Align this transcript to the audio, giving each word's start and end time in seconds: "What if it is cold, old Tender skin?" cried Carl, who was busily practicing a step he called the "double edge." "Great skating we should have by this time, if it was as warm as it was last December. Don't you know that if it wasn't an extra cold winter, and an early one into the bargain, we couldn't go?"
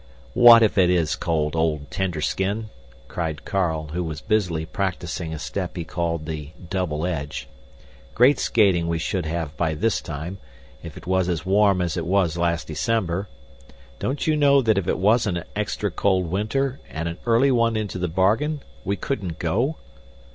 "What 0.33 0.63
if 0.63 0.79
it 0.79 0.89
is 0.89 1.15
cold, 1.15 1.55
old 1.55 1.91
Tender 1.91 2.21
skin?" 2.21 2.69
cried 3.07 3.45
Carl, 3.45 3.89
who 3.89 4.03
was 4.03 4.19
busily 4.19 4.65
practicing 4.65 5.31
a 5.31 5.37
step 5.37 5.77
he 5.77 5.83
called 5.83 6.25
the 6.25 6.53
"double 6.71 7.05
edge." 7.05 7.47
"Great 8.15 8.39
skating 8.39 8.87
we 8.87 8.97
should 8.97 9.27
have 9.27 9.55
by 9.57 9.75
this 9.75 10.01
time, 10.01 10.39
if 10.81 10.97
it 10.97 11.05
was 11.05 11.29
as 11.29 11.45
warm 11.45 11.83
as 11.83 11.97
it 11.97 12.07
was 12.07 12.35
last 12.35 12.65
December. 12.65 13.27
Don't 13.99 14.25
you 14.25 14.35
know 14.35 14.59
that 14.63 14.79
if 14.79 14.87
it 14.87 14.97
wasn't 14.97 15.37
an 15.37 15.43
extra 15.55 15.91
cold 15.91 16.31
winter, 16.31 16.79
and 16.89 17.07
an 17.07 17.19
early 17.27 17.51
one 17.51 17.75
into 17.75 17.99
the 17.99 18.07
bargain, 18.07 18.61
we 18.83 18.95
couldn't 18.95 19.37
go?" 19.37 19.75